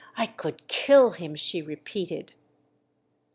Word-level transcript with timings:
*' 0.07 0.17
I 0.17 0.25
could 0.25 0.65
kill 0.67 1.11
him!" 1.11 1.35
she 1.35 1.61
repeated. 1.61 2.33